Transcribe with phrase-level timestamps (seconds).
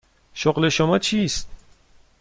[0.33, 1.47] شغل شما چیست؟